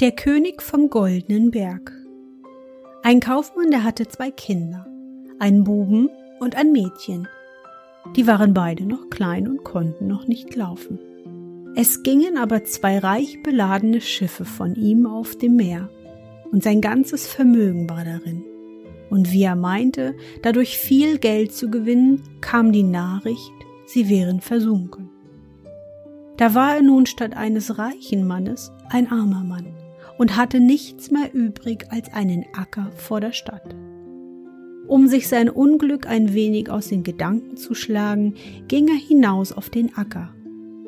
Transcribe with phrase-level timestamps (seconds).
[0.00, 1.92] Der König vom goldenen Berg.
[3.02, 4.86] Ein Kaufmann, der hatte zwei Kinder,
[5.38, 7.28] einen Buben und ein Mädchen.
[8.16, 10.98] Die waren beide noch klein und konnten noch nicht laufen.
[11.76, 15.90] Es gingen aber zwei reich beladene Schiffe von ihm auf dem Meer,
[16.50, 18.42] und sein ganzes Vermögen war darin.
[19.10, 23.52] Und wie er meinte, dadurch viel Geld zu gewinnen, kam die Nachricht,
[23.84, 25.10] sie wären versunken.
[26.38, 29.79] Da war er nun statt eines reichen Mannes ein armer Mann
[30.20, 33.74] und hatte nichts mehr übrig als einen Acker vor der Stadt.
[34.86, 38.34] Um sich sein Unglück ein wenig aus den Gedanken zu schlagen,
[38.68, 40.34] ging er hinaus auf den Acker.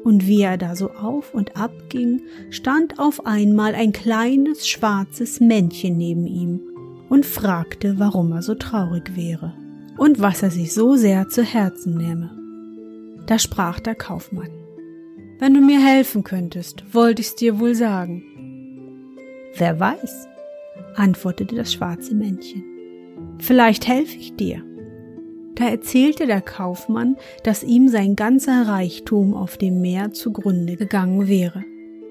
[0.05, 5.41] Und wie er da so auf und ab ging, stand auf einmal ein kleines schwarzes
[5.41, 6.61] Männchen neben ihm
[7.09, 9.55] und fragte, warum er so traurig wäre
[9.97, 12.37] und was er sich so sehr zu Herzen nehme.
[13.25, 14.51] Da sprach der Kaufmann.
[15.39, 18.25] Wenn du mir helfen könntest, wollte ich's dir wohl sagen.
[19.57, 20.29] Wer weiß,
[20.95, 22.65] antwortete das schwarze Männchen.
[23.39, 24.63] Vielleicht helfe ich dir.
[25.55, 31.65] Da erzählte der Kaufmann, dass ihm sein ganzer Reichtum auf dem Meer zugrunde gegangen wäre,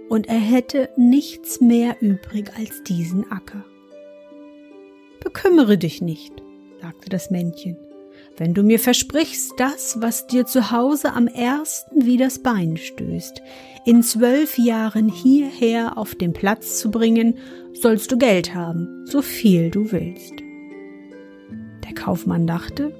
[0.09, 3.63] und er hätte nichts mehr übrig als diesen Acker.
[5.23, 6.33] Bekümmere dich nicht,
[6.81, 7.77] sagte das Männchen,
[8.37, 13.41] wenn du mir versprichst, das, was dir zu Hause am ersten wie das Bein stößt,
[13.85, 17.37] in zwölf Jahren hierher auf den Platz zu bringen,
[17.73, 20.33] sollst du Geld haben, so viel du willst.
[21.85, 22.95] Der Kaufmann dachte,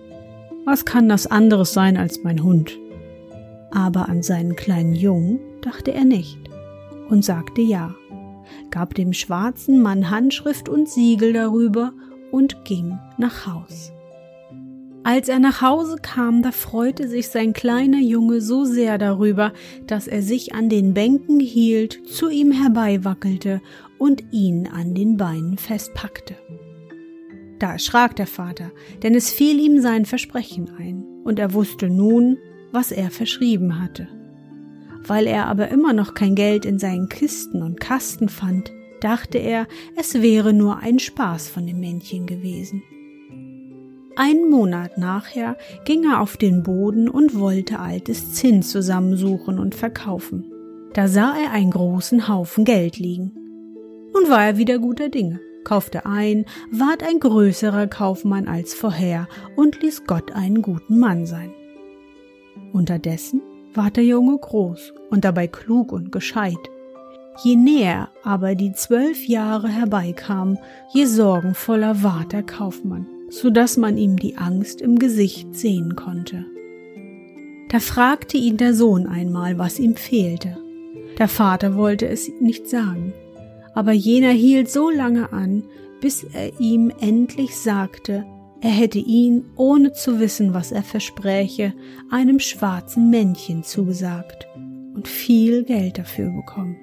[0.65, 2.77] was kann das anderes sein als mein Hund?
[3.71, 6.37] Aber an seinen kleinen Jungen dachte er nicht
[7.09, 7.95] und sagte ja,
[8.69, 11.93] gab dem schwarzen Mann Handschrift und Siegel darüber
[12.31, 13.91] und ging nach Haus.
[15.03, 19.51] Als er nach Hause kam, da freute sich sein kleiner Junge so sehr darüber,
[19.88, 23.61] dass er sich an den Bänken hielt, zu ihm herbeiwackelte
[23.97, 26.35] und ihn an den Beinen festpackte.
[27.57, 32.38] Da erschrak der Vater, denn es fiel ihm sein Versprechen ein, und er wusste nun,
[32.72, 34.07] was er verschrieben hatte.
[35.06, 39.67] Weil er aber immer noch kein Geld in seinen Kisten und Kasten fand, dachte er,
[39.95, 42.84] es wäre nur ein Spaß von dem Männchen gewesen.
[44.23, 50.45] Einen Monat nachher ging er auf den Boden und wollte altes Zinn zusammensuchen und verkaufen.
[50.93, 53.31] Da sah er einen großen Haufen Geld liegen.
[54.13, 59.81] Nun war er wieder guter Dinge, kaufte ein, ward ein größerer Kaufmann als vorher und
[59.81, 61.51] ließ Gott einen guten Mann sein.
[62.73, 63.41] Unterdessen
[63.73, 66.69] ward der Junge groß und dabei klug und gescheit.
[67.43, 70.59] Je näher aber die zwölf Jahre herbeikamen,
[70.93, 76.45] je sorgenvoller ward der Kaufmann so dass man ihm die Angst im Gesicht sehen konnte.
[77.69, 80.57] Da fragte ihn der Sohn einmal, was ihm fehlte.
[81.17, 83.13] Der Vater wollte es nicht sagen,
[83.73, 85.63] aber jener hielt so lange an,
[86.01, 88.25] bis er ihm endlich sagte,
[88.59, 91.73] er hätte ihn, ohne zu wissen, was er verspräche,
[92.11, 94.47] einem schwarzen Männchen zugesagt
[94.93, 96.75] und viel Geld dafür bekommen.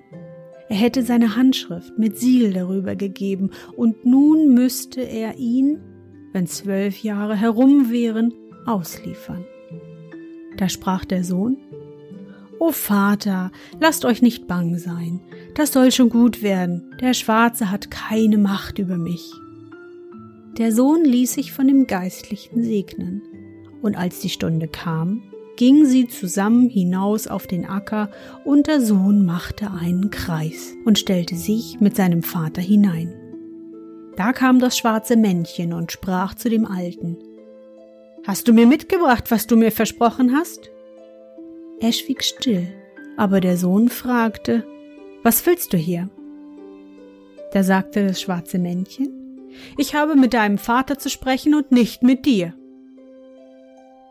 [0.69, 5.79] Er hätte seine Handschrift mit Siegel darüber gegeben, und nun müsste er ihn
[6.39, 8.33] wenn zwölf Jahre herum wären,
[8.65, 9.45] ausliefern.
[10.57, 11.57] Da sprach der Sohn,
[12.61, 13.51] O Vater,
[13.81, 15.21] lasst euch nicht bang sein,
[15.57, 19.33] das soll schon gut werden, der Schwarze hat keine Macht über mich.
[20.59, 23.21] Der Sohn ließ sich von dem Geistlichen segnen,
[23.83, 25.23] und als die Stunde kam,
[25.57, 28.13] gingen sie zusammen hinaus auf den Acker,
[28.45, 33.28] und der Sohn machte einen Kreis und stellte sich mit seinem Vater hinein.
[34.19, 37.17] Da kam das schwarze Männchen und sprach zu dem Alten.
[38.27, 40.73] Hast du mir mitgebracht, was du mir versprochen hast?
[41.79, 42.67] Er schwieg still,
[43.17, 44.67] aber der Sohn fragte,
[45.23, 46.11] Was willst du hier?
[47.53, 49.39] Da sagte das schwarze Männchen,
[49.77, 52.55] Ich habe mit deinem Vater zu sprechen und nicht mit dir.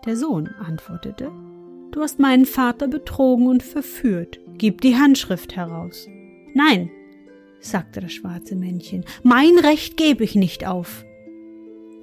[0.06, 1.33] Der Sohn antwortete,
[1.92, 4.39] Du hast meinen Vater betrogen und verführt.
[4.57, 6.07] Gib die Handschrift heraus.
[6.54, 6.92] Nein,
[7.69, 11.06] sagte das schwarze Männchen, mein Recht gebe ich nicht auf.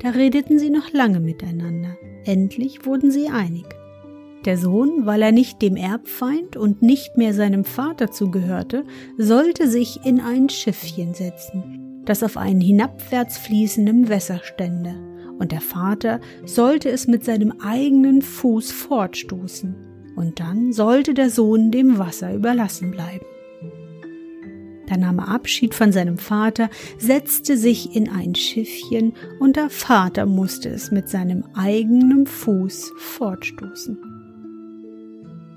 [0.00, 1.96] Da redeten sie noch lange miteinander.
[2.24, 3.64] Endlich wurden sie einig.
[4.44, 8.84] Der Sohn, weil er nicht dem Erbfeind und nicht mehr seinem Vater zugehörte,
[9.16, 14.94] sollte sich in ein Schiffchen setzen, das auf einen hinabwärts fließenden Wässer stände,
[15.38, 19.74] und der Vater sollte es mit seinem eigenen Fuß fortstoßen,
[20.16, 23.24] und dann sollte der Sohn dem Wasser überlassen bleiben.
[24.86, 30.26] Da nahm er Abschied von seinem Vater, setzte sich in ein Schiffchen, und der Vater
[30.26, 33.98] musste es mit seinem eigenen Fuß fortstoßen.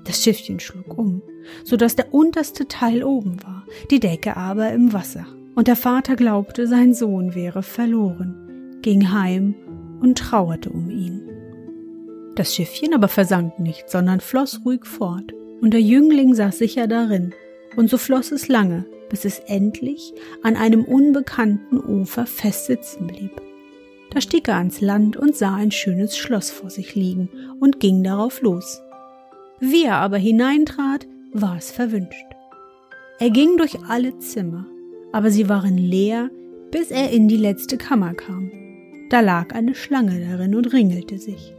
[0.04, 1.22] Das Schiffchen schlug um,
[1.64, 5.26] so dass der unterste Teil oben war, die Decke aber im Wasser.
[5.54, 9.54] Und der Vater glaubte, sein Sohn wäre verloren, ging heim
[10.00, 11.20] und trauerte um ihn.
[12.36, 17.34] Das Schiffchen aber versank nicht, sondern floss ruhig fort, und der Jüngling saß sicher darin,
[17.76, 20.12] und so floss es lange, bis es endlich
[20.42, 23.32] an einem unbekannten Ufer fest sitzen blieb.
[24.10, 27.28] Da stieg er ans Land und sah ein schönes Schloss vor sich liegen
[27.60, 28.80] und ging darauf los.
[29.60, 32.26] Wie er aber hineintrat, war es verwünscht.
[33.18, 34.66] Er ging durch alle Zimmer,
[35.12, 36.30] aber sie waren leer,
[36.70, 38.50] bis er in die letzte Kammer kam.
[39.10, 41.54] Da lag eine Schlange darin und ringelte sich.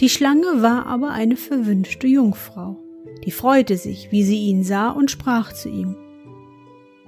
[0.00, 2.76] Die Schlange war aber eine verwünschte Jungfrau,
[3.24, 5.96] die freute sich, wie sie ihn sah, und sprach zu ihm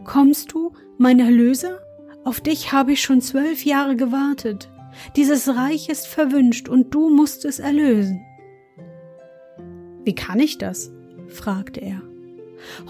[0.04, 1.80] Kommst du, mein Erlöser?
[2.24, 4.70] Auf dich habe ich schon zwölf Jahre gewartet.
[5.16, 8.20] Dieses Reich ist verwünscht und du musst es erlösen.
[10.04, 10.92] Wie kann ich das?
[11.28, 12.02] fragte er.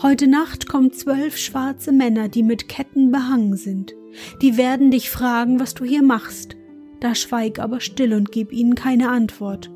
[0.03, 3.95] Heute Nacht kommen zwölf schwarze Männer, die mit Ketten behangen sind.
[4.43, 6.57] Die werden dich fragen, was du hier machst.
[7.01, 9.71] Da schweig aber still und gib ihnen keine Antwort.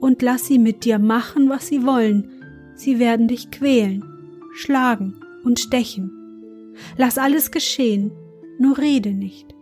[0.00, 2.30] Und lass sie mit dir machen, was sie wollen.
[2.74, 4.04] Sie werden dich quälen,
[4.54, 5.14] schlagen
[5.44, 6.17] und stechen.
[6.96, 8.12] Lass alles geschehen,
[8.58, 9.54] nur rede nicht.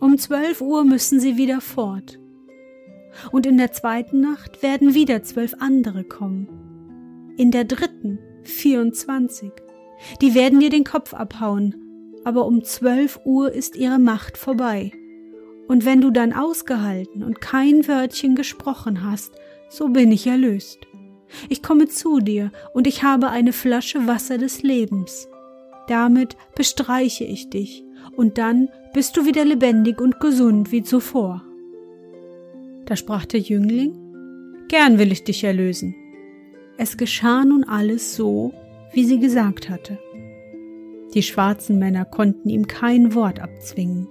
[0.00, 2.18] Um zwölf Uhr müssen sie wieder fort.
[3.32, 6.48] Und in der zweiten Nacht werden wieder zwölf andere kommen.
[7.36, 9.52] In der dritten vierundzwanzig.
[10.20, 11.74] Die werden dir den Kopf abhauen,
[12.24, 14.92] aber um zwölf Uhr ist ihre Macht vorbei.
[15.68, 19.32] Und wenn du dann ausgehalten und kein Wörtchen gesprochen hast,
[19.70, 20.80] so bin ich erlöst.
[21.48, 25.28] Ich komme zu dir und ich habe eine Flasche Wasser des Lebens.
[25.88, 27.84] Damit bestreiche ich dich,
[28.16, 31.42] und dann bist du wieder lebendig und gesund wie zuvor.
[32.86, 33.94] Da sprach der Jüngling,
[34.68, 35.94] Gern will ich dich erlösen.
[36.78, 38.52] Es geschah nun alles so,
[38.92, 39.98] wie sie gesagt hatte.
[41.12, 44.08] Die schwarzen Männer konnten ihm kein Wort abzwingen,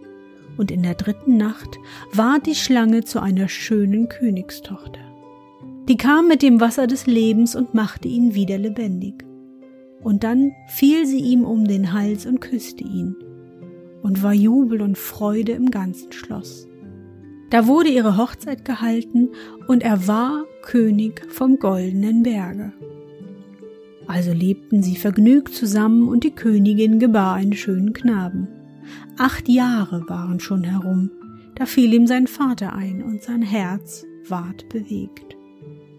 [0.58, 1.80] und in der dritten Nacht
[2.12, 5.02] war die Schlange zu einer schönen Königstochter.
[5.90, 9.26] Die kam mit dem Wasser des Lebens und machte ihn wieder lebendig
[10.04, 13.16] und dann fiel sie ihm um den Hals und küsste ihn,
[14.02, 16.68] und war Jubel und Freude im ganzen Schloss.
[17.50, 19.30] Da wurde ihre Hochzeit gehalten,
[19.68, 22.74] und er war König vom goldenen Berge.
[24.08, 28.48] Also lebten sie vergnügt zusammen, und die Königin gebar einen schönen Knaben.
[29.18, 31.12] Acht Jahre waren schon herum,
[31.56, 35.38] da fiel ihm sein Vater ein, und sein Herz ward bewegt.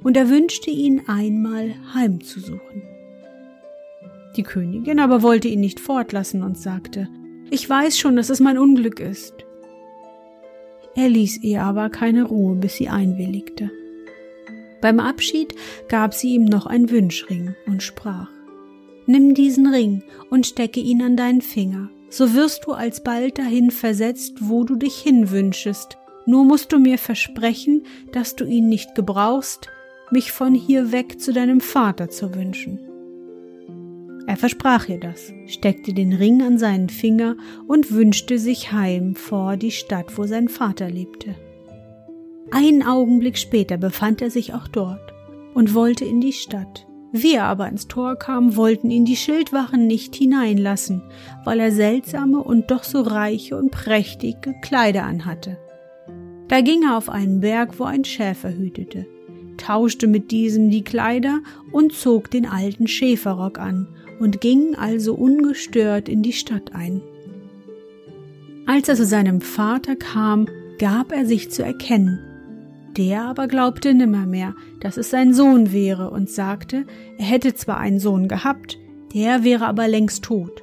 [0.02, 2.93] Und er wünschte ihn einmal heimzusuchen.
[4.36, 7.08] Die Königin aber wollte ihn nicht fortlassen und sagte,
[7.50, 9.34] ich weiß schon, dass es mein Unglück ist.
[10.96, 13.70] Er ließ ihr aber keine Ruhe, bis sie einwilligte.
[14.80, 15.54] Beim Abschied
[15.88, 18.28] gab sie ihm noch ein Wünschring und sprach,
[19.06, 24.36] Nimm diesen Ring und stecke ihn an deinen Finger, so wirst du alsbald dahin versetzt,
[24.40, 29.68] wo du dich hinwünschest, nur musst du mir versprechen, dass du ihn nicht gebrauchst,
[30.10, 32.80] mich von hier weg zu deinem Vater zu wünschen.
[34.26, 39.56] Er versprach ihr das, steckte den Ring an seinen Finger und wünschte sich heim vor
[39.56, 41.34] die Stadt, wo sein Vater lebte.
[42.50, 45.12] Einen Augenblick später befand er sich auch dort
[45.54, 46.86] und wollte in die Stadt.
[47.12, 51.02] Wie er aber ins Tor kam, wollten ihn die Schildwachen nicht hineinlassen,
[51.44, 55.58] weil er seltsame und doch so reiche und prächtige Kleider anhatte.
[56.48, 59.06] Da ging er auf einen Berg, wo ein Schäfer hütete,
[59.58, 61.40] tauschte mit diesem die Kleider
[61.70, 63.88] und zog den alten Schäferrock an
[64.20, 67.00] und ging also ungestört in die Stadt ein.
[68.66, 70.46] Als er zu seinem Vater kam,
[70.78, 72.20] gab er sich zu erkennen.
[72.96, 76.86] Der aber glaubte nimmermehr, dass es sein Sohn wäre und sagte,
[77.18, 78.78] er hätte zwar einen Sohn gehabt,
[79.14, 80.62] der wäre aber längst tot.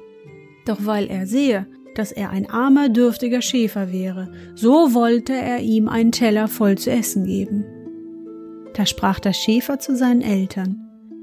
[0.66, 5.88] Doch weil er sehe, dass er ein armer, dürftiger Schäfer wäre, so wollte er ihm
[5.88, 7.64] einen Teller voll zu essen geben.
[8.74, 10.80] Da sprach der Schäfer zu seinen Eltern,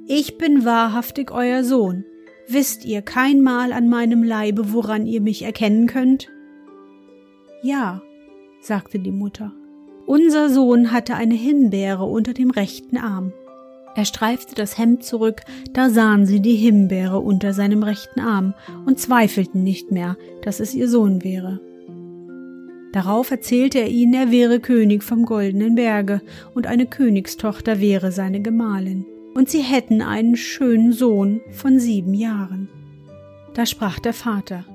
[0.07, 2.05] Ich bin wahrhaftig euer Sohn,
[2.51, 6.29] wisst ihr kein Mal an meinem Leibe, woran ihr mich erkennen könnt?
[7.61, 8.01] Ja,
[8.61, 9.53] sagte die Mutter.
[10.05, 13.31] Unser Sohn hatte eine Himbeere unter dem rechten Arm.
[13.95, 15.41] Er streifte das Hemd zurück,
[15.73, 18.53] da sahen sie die Himbeere unter seinem rechten Arm
[18.85, 21.59] und zweifelten nicht mehr, dass es ihr Sohn wäre.
[22.91, 26.21] Darauf erzählte er ihnen, er wäre König vom goldenen Berge
[26.55, 32.69] und eine Königstochter wäre seine Gemahlin, und sie hätten einen schönen Sohn von sieben Jahren.
[33.53, 34.65] Da sprach der Vater,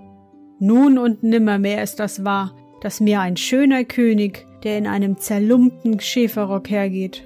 [0.59, 6.01] Nun und nimmermehr ist das wahr, dass mir ein schöner König, der in einem zerlumpten
[6.01, 7.23] Schäferrock hergeht,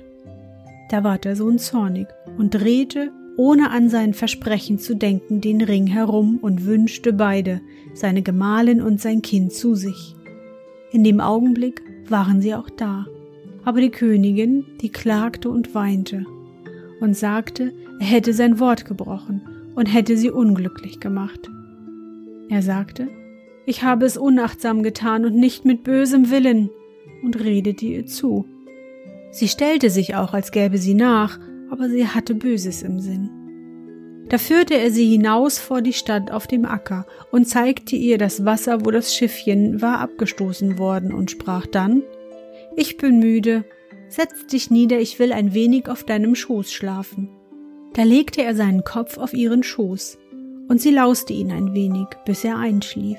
[0.90, 2.08] da ward der Sohn zornig
[2.38, 7.61] und drehte, ohne an sein Versprechen zu denken, den Ring herum und wünschte beide,
[7.94, 10.16] seine Gemahlin und sein Kind zu sich.
[10.90, 13.06] In dem Augenblick waren sie auch da,
[13.64, 16.25] aber die Königin, die klagte und weinte
[17.00, 19.43] und sagte, er hätte sein Wort gebrochen
[19.75, 21.50] und hätte sie unglücklich gemacht.
[22.49, 23.09] Er sagte,
[23.67, 26.71] ich habe es unachtsam getan und nicht mit bösem Willen,
[27.23, 28.47] und redete ihr zu.
[29.31, 31.38] Sie stellte sich auch, als gäbe sie nach,
[31.71, 33.31] aber sie hatte Böses im Sinn.
[34.28, 38.45] Da führte er sie hinaus vor die Stadt auf dem Acker und zeigte ihr das
[38.45, 42.02] Wasser, wo das Schiffchen war abgestoßen worden und sprach dann,
[42.76, 43.64] Ich bin müde,
[44.09, 47.29] setz dich nieder, ich will ein wenig auf deinem Schoß schlafen.
[47.95, 50.19] Da legte er seinen Kopf auf ihren Schoß,
[50.69, 53.19] und sie lauste ihn ein wenig, bis er einschlief.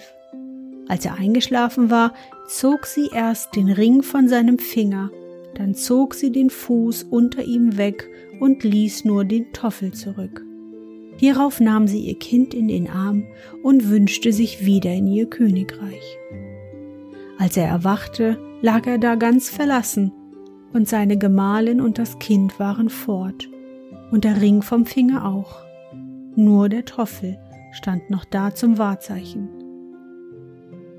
[0.88, 2.14] Als er eingeschlafen war,
[2.48, 5.12] zog sie erst den Ring von seinem Finger
[5.56, 10.44] dann zog sie den Fuß unter ihm weg und ließ nur den Toffel zurück.
[11.18, 13.28] Hierauf nahm sie ihr Kind in den Arm
[13.62, 16.18] und wünschte sich wieder in ihr Königreich.
[17.38, 20.14] Als er erwachte, lag er da ganz verlassen,
[20.74, 23.50] und seine Gemahlin und das Kind waren fort,
[24.12, 25.58] und der Ring vom Finger auch.
[26.36, 27.38] Nur der Toffel
[27.72, 29.50] stand noch da zum Wahrzeichen.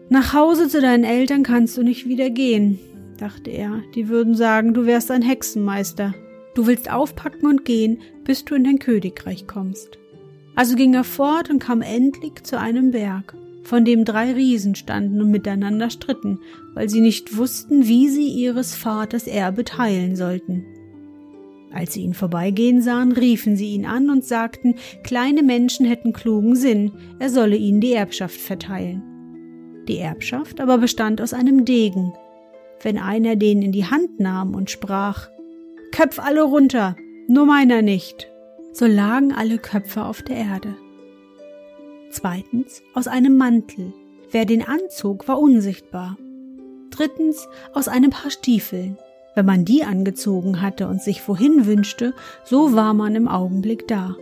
[0.08, 2.78] Nach Hause zu deinen Eltern kannst du nicht wieder gehen,
[3.18, 6.14] dachte er, die würden sagen, du wärst ein Hexenmeister.
[6.54, 9.98] Du willst aufpacken und gehen, bis du in dein Königreich kommst.
[10.56, 15.20] Also ging er fort und kam endlich zu einem Berg, von dem drei Riesen standen
[15.20, 16.38] und miteinander stritten,
[16.74, 20.64] weil sie nicht wussten, wie sie ihres Vaters Erbe teilen sollten.
[21.72, 24.74] Als sie ihn vorbeigehen sahen, riefen sie ihn an und sagten,
[25.04, 29.02] kleine Menschen hätten klugen Sinn, er solle ihnen die Erbschaft verteilen.
[29.86, 32.12] Die Erbschaft aber bestand aus einem Degen,
[32.82, 35.28] wenn einer den in die Hand nahm und sprach
[35.92, 36.96] Köpf alle runter,
[37.28, 38.28] nur meiner nicht,
[38.72, 40.76] so lagen alle Köpfe auf der Erde.
[42.10, 43.92] Zweitens aus einem Mantel,
[44.32, 46.18] wer den anzog, war unsichtbar.
[46.90, 48.98] Drittens aus einem Paar Stiefeln,
[49.36, 52.12] wenn man die angezogen hatte und sich wohin wünschte,
[52.44, 54.16] so war man im Augenblick da.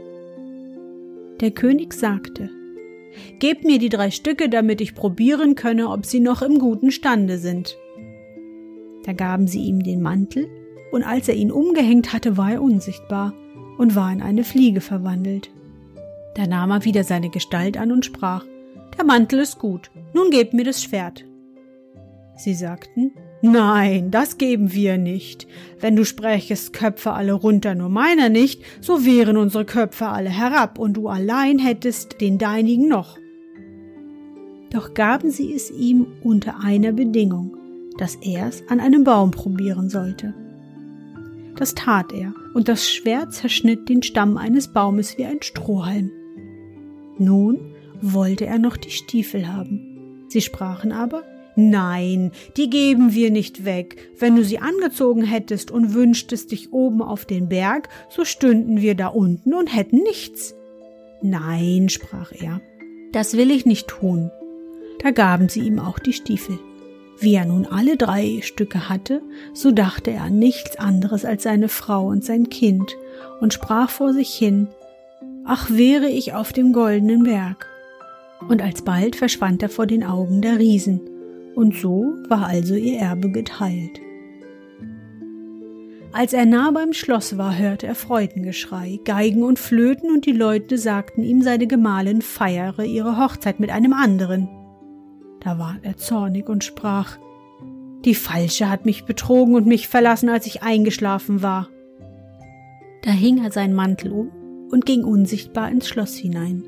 [1.40, 2.50] Der König sagte,
[3.38, 7.38] Gebt mir die drei Stücke, damit ich probieren könne, ob sie noch im guten Stande
[7.38, 7.76] sind.
[9.04, 10.48] Da gaben sie ihm den Mantel,
[10.92, 13.32] und als er ihn umgehängt hatte, war er unsichtbar
[13.78, 15.50] und war in eine Fliege verwandelt.
[16.38, 18.44] Da nahm er wieder seine Gestalt an und sprach,
[18.96, 21.24] Der Mantel ist gut, nun gebt mir das Schwert.
[22.36, 23.10] Sie sagten,
[23.42, 25.48] Nein, das geben wir nicht.
[25.80, 30.78] Wenn du sprächest Köpfe alle runter, nur meiner nicht, so wären unsere Köpfe alle herab,
[30.78, 33.18] und du allein hättest den deinigen noch.
[34.70, 37.56] Doch gaben sie es ihm unter einer Bedingung,
[37.96, 40.34] dass er es an einem Baum probieren sollte.
[41.56, 46.12] Das tat er, und das Schwert zerschnitt den Stamm eines Baumes wie ein Strohhalm.
[47.18, 47.58] Nun
[48.00, 50.24] wollte er noch die Stiefel haben.
[50.28, 51.24] Sie sprachen aber,
[51.60, 53.96] Nein, die geben wir nicht weg.
[54.16, 58.94] Wenn du sie angezogen hättest und wünschtest dich oben auf den Berg, so stünden wir
[58.94, 60.54] da unten und hätten nichts.
[61.20, 62.60] Nein, sprach er,
[63.10, 64.30] das will ich nicht tun.
[65.02, 66.60] Da gaben sie ihm auch die Stiefel.
[67.18, 69.20] Wie er nun alle drei Stücke hatte,
[69.52, 72.96] so dachte er an nichts anderes als seine Frau und sein Kind
[73.40, 74.68] und sprach vor sich hin,
[75.50, 77.66] Ach wäre ich auf dem goldenen Berg.
[78.50, 81.00] Und alsbald verschwand er vor den Augen der Riesen,
[81.54, 83.98] und so war also ihr Erbe geteilt.
[86.12, 90.76] Als er nah beim Schloss war, hörte er Freudengeschrei, Geigen und Flöten, und die Leute
[90.76, 94.50] sagten ihm, seine Gemahlin feiere ihre Hochzeit mit einem anderen.
[95.40, 97.16] Da ward er zornig und sprach
[98.04, 101.70] Die Falsche hat mich betrogen und mich verlassen, als ich eingeschlafen war.
[103.00, 104.30] Da hing er seinen Mantel um
[104.70, 106.64] und ging unsichtbar ins Schloss hinein.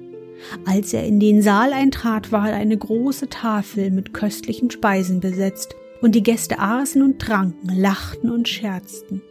[0.64, 6.14] Als er in den Saal eintrat, war eine große Tafel mit köstlichen Speisen besetzt, und
[6.14, 9.22] die Gäste aßen und tranken, lachten und scherzten.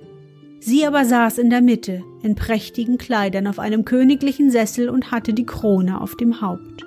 [0.60, 5.34] Sie aber saß in der Mitte, in prächtigen Kleidern auf einem königlichen Sessel und hatte
[5.34, 6.86] die Krone auf dem Haupt.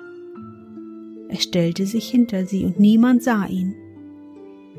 [1.27, 3.75] Er stellte sich hinter sie und niemand sah ihn.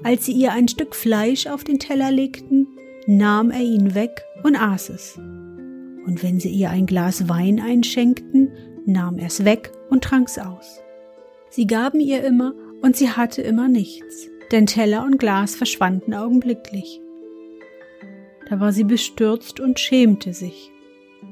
[0.04, 2.68] Als sie ihr ein Stück Fleisch auf den Teller legten,
[3.06, 5.18] nahm er ihn weg und aß es.
[6.06, 8.52] Und wenn sie ihr ein Glas Wein einschenkten,
[8.86, 10.80] nahm er's weg und trank's aus.
[11.50, 17.00] Sie gaben ihr immer und sie hatte immer nichts, denn Teller und Glas verschwanden augenblicklich.
[18.48, 20.70] Da war sie bestürzt und schämte sich,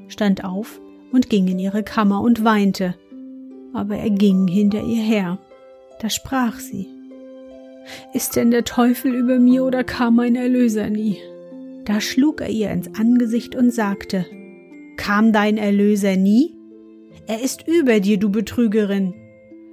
[0.07, 2.95] stand auf und ging in ihre Kammer und weinte,
[3.73, 5.39] aber er ging hinter ihr her.
[5.99, 6.87] Da sprach sie,
[8.13, 11.17] Ist denn der Teufel über mir oder kam mein Erlöser nie?
[11.85, 14.25] Da schlug er ihr ins Angesicht und sagte,
[14.97, 16.55] Kam dein Erlöser nie?
[17.27, 19.13] Er ist über dir, du Betrügerin.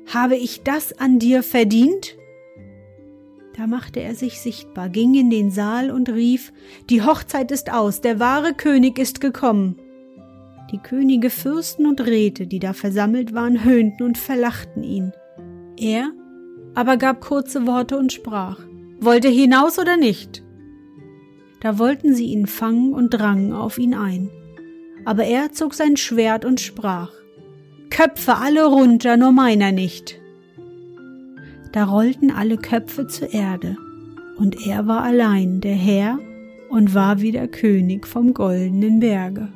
[0.07, 2.17] Habe ich das an dir verdient?
[3.57, 6.53] Da machte er sich sichtbar, ging in den Saal und rief,
[6.89, 9.77] Die Hochzeit ist aus, der wahre König ist gekommen.
[10.71, 15.13] Die Könige, Fürsten und Räte, die da versammelt waren, höhnten und verlachten ihn.
[15.79, 16.13] Er
[16.75, 18.61] aber gab kurze Worte und sprach,
[19.01, 20.45] Wollt ihr hinaus oder nicht?
[21.61, 24.31] Da wollten sie ihn fangen und drangen auf ihn ein.
[25.05, 27.11] Aber er zog sein Schwert und sprach,
[27.91, 30.21] Köpfe alle runter, nur meiner nicht.
[31.73, 33.77] Da rollten alle Köpfe zur Erde,
[34.37, 36.19] und er war allein der Herr
[36.71, 39.49] und war wie der König vom goldenen Berge.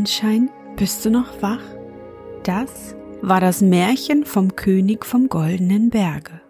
[0.00, 1.60] Sonnenschein, bist du noch wach?
[2.42, 6.40] Das war das Märchen vom König vom goldenen Berge.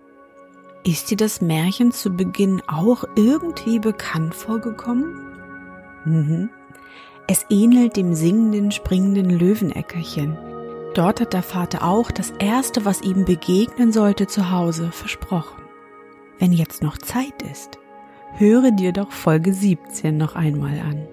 [0.85, 5.17] Ist dir das Märchen zu Beginn auch irgendwie bekannt vorgekommen?
[6.05, 6.49] Mhm.
[7.27, 10.39] Es ähnelt dem singenden, springenden Löweneckerchen.
[10.95, 15.61] Dort hat der Vater auch das Erste, was ihm begegnen sollte, zu Hause versprochen.
[16.39, 17.81] Wenn jetzt noch Zeit ist,
[18.37, 21.09] höre dir doch Folge 17 noch einmal an.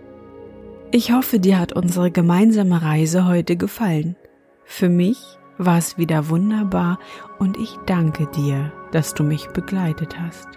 [0.92, 4.16] Ich hoffe, dir hat unsere gemeinsame Reise heute gefallen.
[4.64, 5.20] Für mich
[5.58, 7.00] war es wieder wunderbar
[7.40, 10.48] und ich danke dir, dass du mich begleitet hast.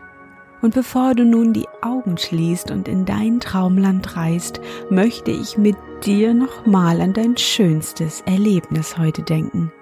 [0.62, 5.76] Und bevor du nun die Augen schließt und in dein Traumland reist, möchte ich mit
[6.04, 9.72] dir nochmal an dein schönstes Erlebnis heute denken.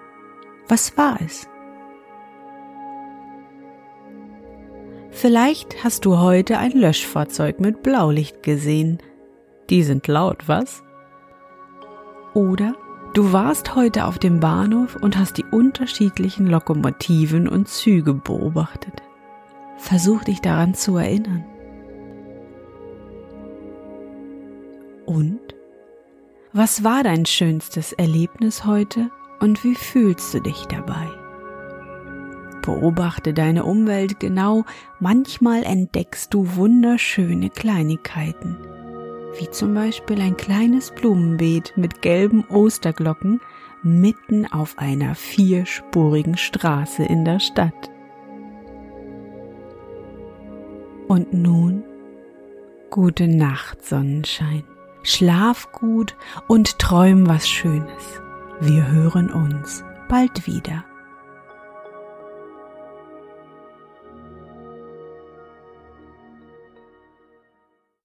[0.66, 1.46] Was war es?
[5.10, 8.98] Vielleicht hast du heute ein Löschfahrzeug mit Blaulicht gesehen
[9.70, 10.82] die sind laut, was?
[12.34, 12.74] Oder
[13.14, 19.02] du warst heute auf dem Bahnhof und hast die unterschiedlichen Lokomotiven und Züge beobachtet.
[19.76, 21.44] Versuch dich daran zu erinnern.
[25.06, 25.40] Und?
[26.52, 31.08] Was war dein schönstes Erlebnis heute und wie fühlst du dich dabei?
[32.62, 34.64] Beobachte deine Umwelt genau,
[34.98, 38.56] manchmal entdeckst du wunderschöne Kleinigkeiten
[39.36, 43.40] wie zum Beispiel ein kleines Blumenbeet mit gelben Osterglocken
[43.82, 47.90] mitten auf einer vierspurigen Straße in der Stadt.
[51.06, 51.84] Und nun
[52.90, 54.64] gute Nacht, Sonnenschein.
[55.02, 56.16] Schlaf gut
[56.48, 58.20] und träum was Schönes.
[58.60, 60.84] Wir hören uns bald wieder.